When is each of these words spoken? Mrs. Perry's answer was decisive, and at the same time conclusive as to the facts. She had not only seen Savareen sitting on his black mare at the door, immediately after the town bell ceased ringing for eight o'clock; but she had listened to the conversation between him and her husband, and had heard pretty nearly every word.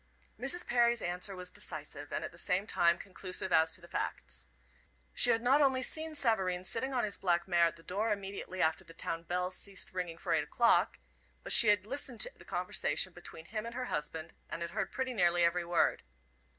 Mrs. 0.39 0.65
Perry's 0.65 1.03
answer 1.03 1.35
was 1.35 1.51
decisive, 1.51 2.11
and 2.11 2.25
at 2.25 2.31
the 2.31 2.39
same 2.39 2.65
time 2.65 2.97
conclusive 2.97 3.53
as 3.53 3.71
to 3.73 3.81
the 3.81 3.87
facts. 3.87 4.47
She 5.13 5.29
had 5.29 5.43
not 5.43 5.61
only 5.61 5.83
seen 5.83 6.15
Savareen 6.15 6.63
sitting 6.65 6.91
on 6.91 7.03
his 7.03 7.19
black 7.19 7.47
mare 7.47 7.67
at 7.67 7.75
the 7.75 7.83
door, 7.83 8.11
immediately 8.11 8.63
after 8.63 8.83
the 8.83 8.95
town 8.95 9.21
bell 9.21 9.51
ceased 9.51 9.93
ringing 9.93 10.17
for 10.17 10.33
eight 10.33 10.43
o'clock; 10.45 10.97
but 11.43 11.53
she 11.53 11.67
had 11.67 11.85
listened 11.85 12.19
to 12.21 12.31
the 12.35 12.45
conversation 12.45 13.13
between 13.13 13.45
him 13.45 13.63
and 13.63 13.75
her 13.75 13.85
husband, 13.93 14.33
and 14.49 14.63
had 14.63 14.71
heard 14.71 14.91
pretty 14.91 15.13
nearly 15.13 15.43
every 15.43 15.63
word. 15.63 16.01